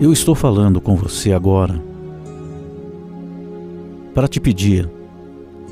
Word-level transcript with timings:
Eu 0.00 0.14
estou 0.14 0.34
falando 0.34 0.80
com 0.80 0.96
você 0.96 1.30
agora 1.30 1.78
para 4.14 4.26
te 4.26 4.40
pedir 4.40 4.90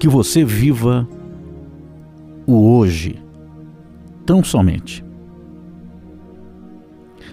que 0.00 0.08
você 0.08 0.42
viva 0.42 1.06
o 2.46 2.74
hoje, 2.74 3.22
tão 4.24 4.42
somente. 4.42 5.04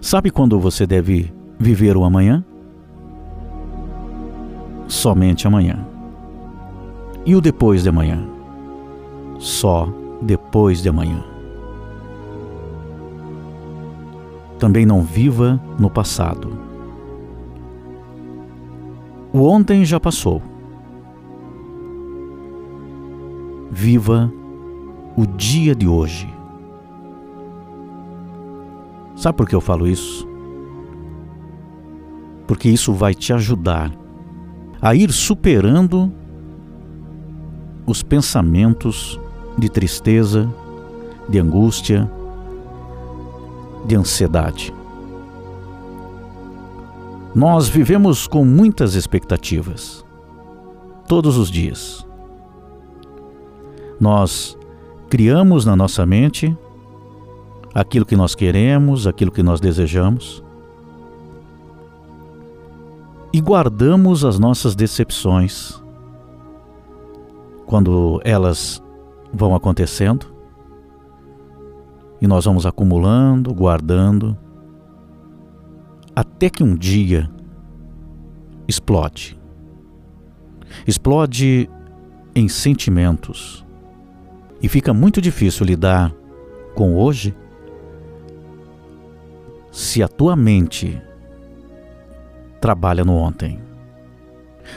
Sabe 0.01 0.31
quando 0.31 0.59
você 0.59 0.85
deve 0.85 1.33
viver 1.57 1.95
o 1.95 2.03
amanhã? 2.03 2.43
Somente 4.85 5.47
amanhã. 5.47 5.87
E 7.25 7.37
o 7.37 7.39
depois 7.39 7.83
de 7.83 7.89
amanhã? 7.89 8.21
Só 9.39 9.87
depois 10.21 10.81
de 10.81 10.89
amanhã. 10.89 11.23
Também 14.59 14.85
não 14.85 15.01
viva 15.01 15.57
no 15.79 15.89
passado. 15.89 16.70
O 19.33 19.43
ontem 19.43 19.85
já 19.85 19.99
passou. 19.99 20.41
Viva 23.69 24.31
o 25.15 25.25
dia 25.25 25.73
de 25.73 25.87
hoje. 25.87 26.27
Sabe 29.15 29.37
por 29.37 29.47
que 29.47 29.55
eu 29.55 29.61
falo 29.61 29.87
isso? 29.87 30.27
Porque 32.45 32.67
isso 32.67 32.91
vai 32.91 33.13
te 33.13 33.31
ajudar 33.31 33.91
a 34.81 34.93
ir 34.95 35.11
superando 35.13 36.11
os 37.85 38.03
pensamentos 38.03 39.19
de 39.57 39.69
tristeza, 39.69 40.51
de 41.29 41.39
angústia, 41.39 42.11
de 43.85 43.95
ansiedade. 43.95 44.73
Nós 47.33 47.69
vivemos 47.69 48.27
com 48.27 48.43
muitas 48.43 48.93
expectativas, 48.93 50.05
todos 51.07 51.37
os 51.37 51.49
dias. 51.49 52.05
Nós 53.99 54.57
criamos 55.09 55.65
na 55.65 55.75
nossa 55.75 56.05
mente 56.05 56.55
aquilo 57.73 58.05
que 58.05 58.17
nós 58.17 58.35
queremos, 58.35 59.07
aquilo 59.07 59.31
que 59.31 59.41
nós 59.41 59.61
desejamos, 59.61 60.43
e 63.31 63.39
guardamos 63.39 64.25
as 64.25 64.37
nossas 64.37 64.75
decepções 64.75 65.81
quando 67.65 68.19
elas 68.25 68.83
vão 69.33 69.55
acontecendo 69.55 70.25
e 72.21 72.27
nós 72.27 72.43
vamos 72.45 72.65
acumulando, 72.65 73.53
guardando, 73.53 74.37
até 76.15 76.49
que 76.49 76.63
um 76.63 76.75
dia 76.75 77.29
explode. 78.67 79.39
Explode 80.87 81.69
em 82.35 82.47
sentimentos. 82.47 83.65
E 84.61 84.69
fica 84.69 84.93
muito 84.93 85.21
difícil 85.21 85.65
lidar 85.65 86.13
com 86.75 86.95
hoje 86.95 87.35
se 89.71 90.03
a 90.03 90.07
tua 90.07 90.35
mente 90.35 91.01
trabalha 92.59 93.03
no 93.03 93.15
ontem. 93.15 93.59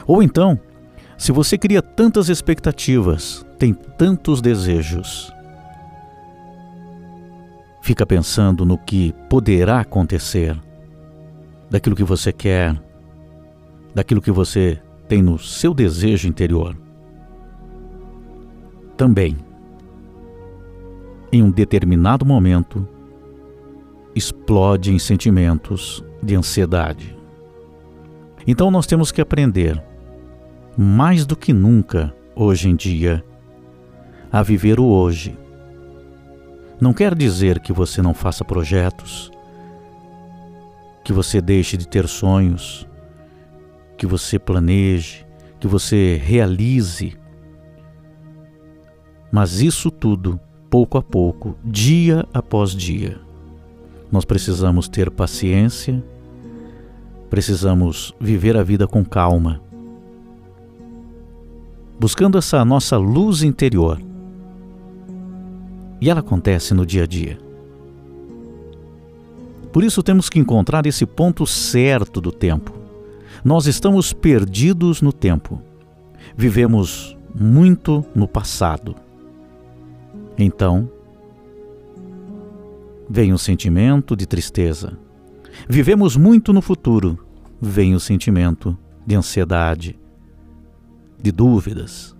Ou 0.07 0.23
então, 0.23 0.59
se 1.17 1.31
você 1.31 1.57
cria 1.57 1.81
tantas 1.81 2.29
expectativas, 2.29 3.45
tem 3.57 3.73
tantos 3.73 4.41
desejos, 4.41 5.31
fica 7.81 8.05
pensando 8.05 8.65
no 8.65 8.77
que 8.77 9.13
poderá 9.29 9.79
acontecer, 9.79 10.59
daquilo 11.75 11.93
que 11.93 12.05
você 12.05 12.31
quer, 12.31 12.73
daquilo 13.93 14.21
que 14.21 14.31
você 14.31 14.81
tem 15.09 15.21
no 15.21 15.37
seu 15.37 15.73
desejo 15.73 16.25
interior. 16.25 16.73
Também, 18.95 19.35
em 21.33 21.43
um 21.43 21.51
determinado 21.51 22.25
momento, 22.25 22.87
explode 24.15 24.89
em 24.89 24.97
sentimentos 24.97 26.01
de 26.23 26.33
ansiedade. 26.33 27.13
Então 28.47 28.71
nós 28.71 28.87
temos 28.87 29.11
que 29.11 29.19
aprender, 29.19 29.83
mais 30.77 31.25
do 31.25 31.35
que 31.35 31.51
nunca 31.51 32.15
hoje 32.33 32.69
em 32.69 32.75
dia, 32.77 33.21
a 34.31 34.41
viver 34.41 34.79
o 34.79 34.85
hoje. 34.85 35.37
Não 36.79 36.93
quer 36.93 37.13
dizer 37.13 37.59
que 37.59 37.73
você 37.73 38.01
não 38.01 38.13
faça 38.13 38.45
projetos, 38.45 39.29
que 41.05 41.13
você 41.13 41.39
deixe 41.39 41.77
de 41.77 41.87
ter 41.87 42.07
sonhos, 42.07 42.87
que 43.95 44.07
você 44.07 44.39
planeje, 44.39 45.23
que 45.59 45.67
você 45.67 46.19
realize. 46.21 47.15
Mas 49.31 49.61
isso 49.61 49.91
tudo, 49.91 50.39
pouco 50.67 50.97
a 50.97 51.03
pouco, 51.03 51.55
dia 51.63 52.25
após 52.33 52.71
dia. 52.71 53.19
Nós 54.11 54.25
precisamos 54.25 54.89
ter 54.89 55.11
paciência, 55.11 56.03
precisamos 57.29 58.11
viver 58.19 58.57
a 58.57 58.63
vida 58.63 58.87
com 58.87 59.05
calma, 59.05 59.61
buscando 61.99 62.35
essa 62.35 62.65
nossa 62.65 62.97
luz 62.97 63.43
interior 63.43 64.01
e 66.01 66.09
ela 66.09 66.21
acontece 66.21 66.73
no 66.73 66.83
dia 66.83 67.03
a 67.03 67.07
dia. 67.07 67.44
Por 69.75 69.83
isso 69.83 70.01
temos 70.01 70.29
que 70.29 70.39
encontrar 70.39 70.85
esse 70.85 71.05
ponto 71.05 71.45
certo 71.45 72.21
do 72.21 72.31
tempo. 72.31 72.71
Nós 73.43 73.67
estamos 73.67 74.13
perdidos 74.13 75.01
no 75.01 75.11
tempo. 75.11 75.61
Vivemos 76.33 77.17
muito 77.37 78.05
no 78.15 78.25
passado. 78.25 78.95
Então, 80.37 80.89
vem 83.09 83.33
o 83.33 83.37
sentimento 83.37 84.15
de 84.15 84.25
tristeza. 84.25 84.97
Vivemos 85.67 86.15
muito 86.15 86.53
no 86.53 86.61
futuro. 86.61 87.19
Vem 87.59 87.93
o 87.95 87.99
sentimento 87.99 88.77
de 89.05 89.13
ansiedade, 89.13 89.99
de 91.21 91.33
dúvidas. 91.33 92.15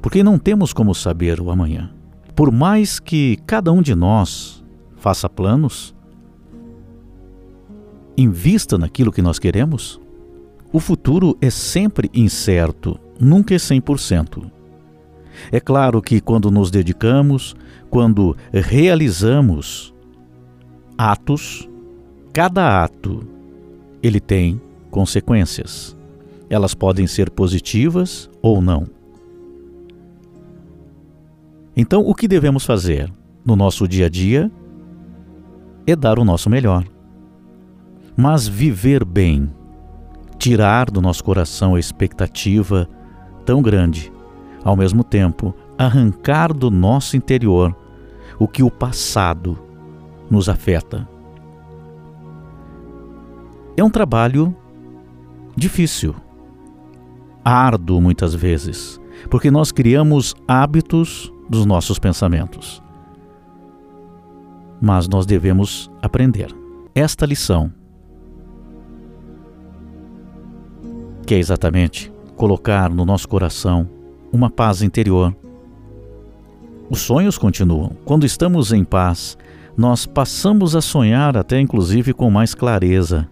porque 0.00 0.22
não 0.22 0.38
temos 0.38 0.72
como 0.72 0.94
saber 0.94 1.40
o 1.40 1.50
amanhã. 1.50 1.92
Por 2.36 2.52
mais 2.52 3.00
que 3.00 3.38
cada 3.46 3.72
um 3.72 3.80
de 3.80 3.94
nós 3.94 4.62
faça 4.96 5.26
planos, 5.26 5.96
invista 8.14 8.76
naquilo 8.76 9.10
que 9.10 9.22
nós 9.22 9.38
queremos, 9.38 9.98
o 10.70 10.78
futuro 10.78 11.34
é 11.40 11.48
sempre 11.48 12.10
incerto, 12.12 13.00
nunca 13.18 13.54
é 13.54 13.56
100%. 13.56 14.50
É 15.50 15.58
claro 15.58 16.02
que 16.02 16.20
quando 16.20 16.50
nos 16.50 16.70
dedicamos, 16.70 17.56
quando 17.88 18.36
realizamos 18.52 19.94
atos, 20.98 21.66
cada 22.34 22.84
ato 22.84 23.26
ele 24.02 24.20
tem 24.20 24.60
consequências. 24.90 25.96
Elas 26.50 26.74
podem 26.74 27.06
ser 27.06 27.30
positivas 27.30 28.28
ou 28.42 28.60
não. 28.60 28.95
Então, 31.76 32.00
o 32.00 32.14
que 32.14 32.26
devemos 32.26 32.64
fazer 32.64 33.12
no 33.44 33.54
nosso 33.54 33.86
dia 33.86 34.06
a 34.06 34.08
dia 34.08 34.50
é 35.86 35.94
dar 35.94 36.18
o 36.18 36.24
nosso 36.24 36.48
melhor. 36.48 36.84
Mas 38.16 38.48
viver 38.48 39.04
bem, 39.04 39.52
tirar 40.38 40.90
do 40.90 41.02
nosso 41.02 41.22
coração 41.22 41.74
a 41.74 41.78
expectativa 41.78 42.88
tão 43.44 43.60
grande, 43.60 44.10
ao 44.64 44.74
mesmo 44.74 45.04
tempo, 45.04 45.54
arrancar 45.76 46.52
do 46.52 46.70
nosso 46.70 47.14
interior 47.14 47.76
o 48.38 48.48
que 48.48 48.62
o 48.62 48.70
passado 48.70 49.58
nos 50.30 50.48
afeta. 50.48 51.06
É 53.76 53.84
um 53.84 53.90
trabalho 53.90 54.56
difícil, 55.54 56.14
árduo 57.44 58.00
muitas 58.00 58.34
vezes, 58.34 58.98
porque 59.30 59.50
nós 59.50 59.70
criamos 59.70 60.34
hábitos 60.48 61.30
dos 61.48 61.64
nossos 61.64 61.98
pensamentos. 61.98 62.82
Mas 64.80 65.08
nós 65.08 65.24
devemos 65.24 65.90
aprender 66.02 66.54
esta 66.94 67.24
lição, 67.24 67.72
que 71.26 71.34
é 71.34 71.38
exatamente 71.38 72.12
colocar 72.36 72.90
no 72.90 73.04
nosso 73.04 73.28
coração 73.28 73.88
uma 74.32 74.50
paz 74.50 74.82
interior. 74.82 75.34
Os 76.88 77.00
sonhos 77.00 77.36
continuam. 77.38 77.92
Quando 78.04 78.26
estamos 78.26 78.72
em 78.72 78.84
paz, 78.84 79.36
nós 79.76 80.06
passamos 80.06 80.76
a 80.76 80.80
sonhar 80.80 81.36
até 81.36 81.60
inclusive 81.60 82.12
com 82.12 82.30
mais 82.30 82.54
clareza, 82.54 83.28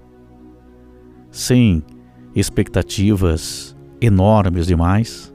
sem 1.30 1.82
expectativas 2.34 3.76
enormes 4.00 4.66
demais. 4.66 5.32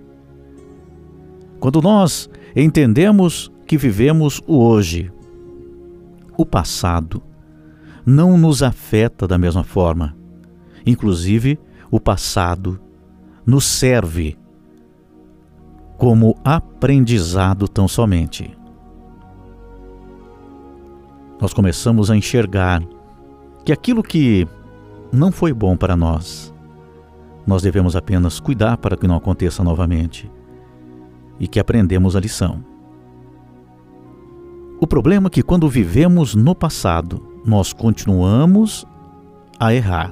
Quando 1.60 1.82
nós 1.82 2.30
entendemos 2.56 3.52
que 3.66 3.78
vivemos 3.78 4.42
o 4.48 4.58
hoje. 4.58 5.12
O 6.38 6.46
passado 6.46 7.22
não 8.06 8.38
nos 8.38 8.64
afeta 8.64 9.28
da 9.28 9.38
mesma 9.38 9.64
forma. 9.64 10.16
Inclusive, 10.86 11.60
o 11.92 12.00
passado 12.00 12.80
nos 13.46 13.66
serve 13.66 14.38
como 15.98 16.36
aprendizado 16.44 17.68
tão 17.68 17.88
somente. 17.88 18.58
Nós 21.42 21.54
começamos 21.54 22.10
a 22.10 22.16
enxergar 22.16 22.82
que 23.66 23.72
aquilo 23.72 24.02
que 24.02 24.48
não 25.12 25.32
foi 25.32 25.54
bom 25.54 25.76
para 25.76 25.96
nós, 25.96 26.54
nós 27.46 27.62
devemos 27.62 27.96
apenas 27.96 28.40
cuidar 28.40 28.78
para 28.78 28.96
que 28.98 29.08
não 29.08 29.16
aconteça 29.16 29.64
novamente 29.64 30.30
e 31.40 31.48
que 31.48 31.60
aprendemos 31.60 32.16
a 32.16 32.20
lição. 32.20 32.64
O 34.82 34.88
problema 34.88 35.28
é 35.28 35.30
que 35.30 35.44
quando 35.44 35.68
vivemos 35.68 36.36
no 36.36 36.56
passado, 36.56 37.22
nós 37.46 37.74
continuamos 37.74 38.86
a 39.60 39.74
errar. 39.74 40.12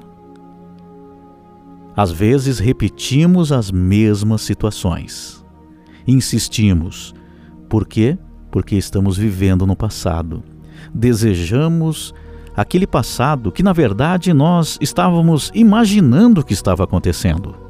Às 1.96 2.12
vezes 2.12 2.60
repetimos 2.60 3.52
as 3.52 3.72
mesmas 3.72 4.42
situações. 4.42 5.44
Insistimos. 6.06 7.14
Por 7.68 7.88
quê? 7.88 8.18
Porque 8.52 8.76
estamos 8.76 9.18
vivendo 9.18 9.66
no 9.66 9.76
passado. 9.76 10.44
Desejamos 10.94 12.14
aquele 12.56 12.86
passado 12.86 13.52
que, 13.52 13.64
na 13.64 13.74
verdade, 13.74 14.34
nós 14.34 14.78
estávamos 14.82 15.52
imaginando 15.56 16.44
que 16.44 16.54
estava 16.54 16.84
acontecendo. 16.84 17.67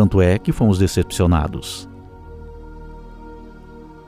Tanto 0.00 0.22
é 0.22 0.38
que 0.38 0.50
fomos 0.50 0.78
decepcionados. 0.78 1.86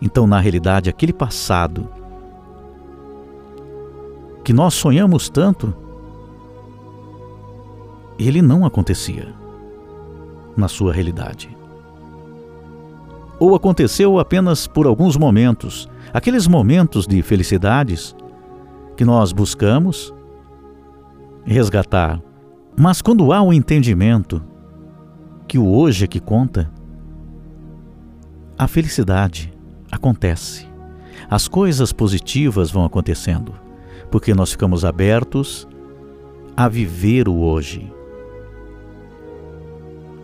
Então, 0.01 0.27
na 0.27 0.41
realidade, 0.41 0.89
aquele 0.89 1.13
passado 1.13 1.87
que 4.43 4.55
nós 4.55 4.73
sonhamos 4.73 5.29
tanto, 5.29 5.77
ele 8.19 8.41
não 8.41 8.65
acontecia 8.65 9.35
na 10.57 10.67
sua 10.67 10.95
realidade. 10.95 11.55
Ou 13.39 13.55
aconteceu 13.55 14.19
apenas 14.19 14.67
por 14.67 14.87
alguns 14.87 15.15
momentos, 15.15 15.91
aqueles 16.11 16.47
momentos 16.47 17.07
de 17.07 17.21
felicidades 17.21 18.17
que 18.97 19.05
nós 19.05 19.31
buscamos 19.31 20.11
resgatar. 21.45 22.19
Mas 22.75 23.03
quando 23.03 23.31
há 23.31 23.43
o 23.43 23.49
um 23.49 23.53
entendimento 23.53 24.43
que 25.53 25.59
o 25.59 25.69
hoje 25.69 26.07
é 26.07 26.09
que 26.09 26.19
conta, 26.19 26.73
a 28.57 28.67
felicidade 28.67 29.53
acontece. 29.91 30.67
As 31.29 31.47
coisas 31.47 31.93
positivas 31.93 32.71
vão 32.71 32.87
acontecendo, 32.87 33.53
porque 34.11 34.33
nós 34.33 34.53
ficamos 34.53 34.83
abertos 34.83 35.69
a 36.57 36.71
viver 36.71 37.29
o 37.29 37.41
hoje. 37.41 37.93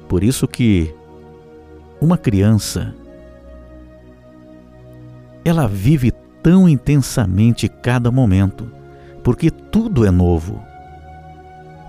Por 0.08 0.24
isso 0.24 0.48
que 0.48 0.94
uma 2.00 2.16
criança 2.16 2.94
ela 5.44 5.68
vive 5.68 6.10
tão 6.42 6.66
intensamente 6.66 7.68
cada 7.68 8.10
momento, 8.10 8.72
porque 9.22 9.50
tudo 9.50 10.06
é 10.06 10.10
novo. 10.10 10.58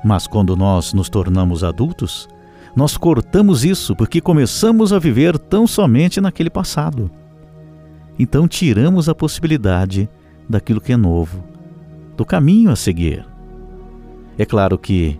Mas 0.04 0.28
quando 0.28 0.58
nós 0.58 0.94
nos 0.94 1.08
tornamos 1.08 1.64
adultos, 1.64 2.28
nós 2.76 2.98
cortamos 2.98 3.64
isso 3.64 3.96
porque 3.96 4.22
começamos 4.22 4.94
a 4.94 5.00
viver 5.00 5.38
tão 5.38 5.66
somente 5.66 6.22
naquele 6.22 6.50
passado. 6.50 7.10
Então 8.18 8.48
tiramos 8.48 9.08
a 9.08 9.16
possibilidade 9.16 10.10
daquilo 10.48 10.82
que 10.82 10.94
é 10.94 10.98
novo, 10.98 11.44
do 12.18 12.26
caminho 12.26 12.72
a 12.72 12.76
seguir. 12.76 13.26
É 14.38 14.46
claro 14.46 14.78
que, 14.78 15.20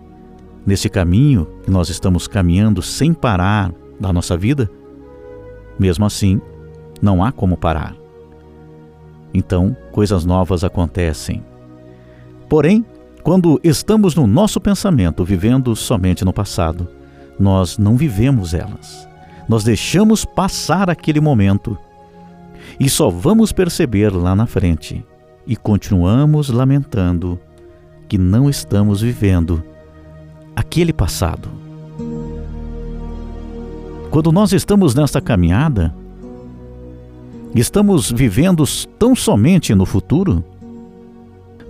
nesse 0.66 0.88
caminho 0.88 1.46
que 1.62 1.70
nós 1.70 1.88
estamos 1.88 2.26
caminhando 2.26 2.82
sem 2.82 3.12
parar 3.12 3.72
da 3.98 4.12
nossa 4.12 4.36
vida, 4.36 4.70
mesmo 5.78 6.04
assim, 6.04 6.40
não 7.00 7.24
há 7.24 7.32
como 7.32 7.56
parar. 7.56 7.94
Então, 9.32 9.76
coisas 9.92 10.24
novas 10.24 10.64
acontecem. 10.64 11.42
Porém, 12.48 12.84
quando 13.22 13.60
estamos 13.62 14.14
no 14.14 14.26
nosso 14.26 14.60
pensamento 14.60 15.24
vivendo 15.24 15.74
somente 15.76 16.24
no 16.24 16.32
passado, 16.32 16.88
nós 17.40 17.78
não 17.78 17.96
vivemos 17.96 18.54
elas. 18.54 19.08
Nós 19.48 19.64
deixamos 19.64 20.24
passar 20.24 20.90
aquele 20.90 21.20
momento 21.20 21.76
e 22.78 22.88
só 22.88 23.10
vamos 23.10 23.50
perceber 23.50 24.10
lá 24.10 24.36
na 24.36 24.46
frente 24.46 25.04
e 25.46 25.56
continuamos 25.56 26.50
lamentando 26.50 27.40
que 28.08 28.18
não 28.18 28.48
estamos 28.48 29.00
vivendo 29.00 29.62
aquele 30.54 30.92
passado. 30.92 31.48
Quando 34.10 34.30
nós 34.30 34.52
estamos 34.52 34.94
nesta 34.94 35.20
caminhada, 35.20 35.94
estamos 37.54 38.10
vivendo 38.10 38.64
tão 38.98 39.14
somente 39.14 39.74
no 39.74 39.86
futuro? 39.86 40.44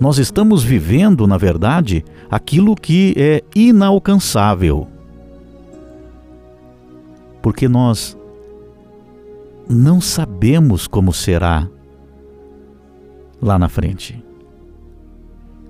Nós 0.01 0.19
estamos 0.19 0.65
vivendo, 0.65 1.27
na 1.27 1.37
verdade, 1.37 2.05
aquilo 2.31 2.75
que 2.75 3.15
é 3.17 3.43
inalcançável. 3.55 4.89
Porque 7.43 7.69
nós 7.69 8.17
não 9.69 10.01
sabemos 10.01 10.87
como 10.87 11.13
será 11.13 11.69
lá 13.41 13.59
na 13.59 13.69
frente. 13.69 14.23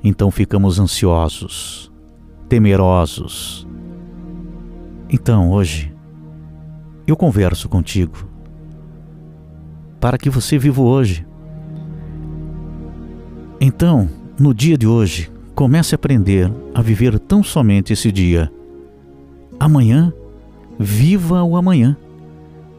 Então 0.03 0.31
ficamos 0.31 0.79
ansiosos, 0.79 1.93
temerosos. 2.49 3.67
Então 5.09 5.51
hoje 5.51 5.95
eu 7.07 7.17
converso 7.17 7.69
contigo 7.69 8.29
para 10.01 10.17
que 10.17 10.31
você 10.31 10.59
viva 10.59 10.81
hoje. 10.81 11.27
Então, 13.61 14.09
no 14.39 14.55
dia 14.55 14.79
de 14.79 14.87
hoje, 14.87 15.31
comece 15.55 15.95
a 15.95 15.97
aprender 15.97 16.51
a 16.75 16.81
viver 16.81 17.19
tão 17.19 17.43
somente 17.43 17.93
esse 17.93 18.11
dia. 18.11 18.51
Amanhã, 19.59 20.11
viva 20.83 21.43
o 21.45 21.59
amanhã 21.59 21.95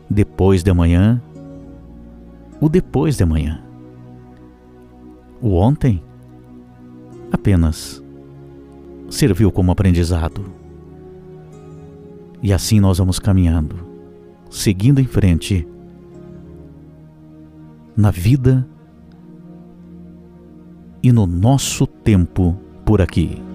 depois 0.10 0.64
de 0.64 0.72
amanhã, 0.72 1.22
o 2.60 2.68
depois 2.68 3.16
de 3.16 3.24
amanhã. 3.24 3.62
O 5.40 5.54
ontem 5.54 6.04
apenas 7.32 8.04
serviu 9.08 9.52
como 9.52 9.72
aprendizado. 9.72 10.44
E 12.42 12.52
assim 12.52 12.80
nós 12.80 12.98
vamos 12.98 13.20
caminhando, 13.20 13.76
seguindo 14.50 15.00
em 15.00 15.06
frente 15.06 15.68
na 17.96 18.10
vida 18.10 18.68
e 21.04 21.12
no 21.12 21.28
nosso 21.28 21.86
tempo 21.86 22.58
por 22.84 23.00
aqui. 23.00 23.51